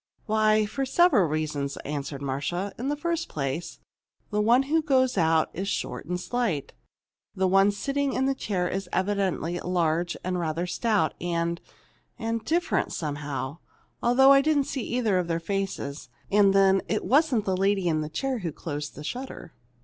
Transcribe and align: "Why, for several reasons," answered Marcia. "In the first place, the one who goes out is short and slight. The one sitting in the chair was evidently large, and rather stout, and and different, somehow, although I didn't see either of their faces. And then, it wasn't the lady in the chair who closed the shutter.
"Why, 0.25 0.65
for 0.65 0.83
several 0.83 1.27
reasons," 1.29 1.77
answered 1.85 2.23
Marcia. 2.23 2.71
"In 2.79 2.89
the 2.89 2.95
first 2.95 3.29
place, 3.29 3.77
the 4.31 4.41
one 4.41 4.63
who 4.63 4.81
goes 4.81 5.15
out 5.15 5.51
is 5.53 5.67
short 5.67 6.07
and 6.07 6.19
slight. 6.19 6.73
The 7.35 7.47
one 7.47 7.69
sitting 7.69 8.13
in 8.13 8.25
the 8.25 8.33
chair 8.33 8.67
was 8.73 8.89
evidently 8.91 9.59
large, 9.59 10.17
and 10.23 10.39
rather 10.39 10.65
stout, 10.65 11.13
and 11.21 11.61
and 12.17 12.43
different, 12.43 12.91
somehow, 12.93 13.59
although 14.01 14.31
I 14.31 14.41
didn't 14.41 14.63
see 14.63 14.81
either 14.81 15.19
of 15.19 15.27
their 15.27 15.39
faces. 15.39 16.09
And 16.31 16.51
then, 16.51 16.81
it 16.87 17.05
wasn't 17.05 17.45
the 17.45 17.55
lady 17.55 17.87
in 17.87 18.01
the 18.01 18.09
chair 18.09 18.39
who 18.39 18.51
closed 18.51 18.95
the 18.95 19.03
shutter. 19.03 19.53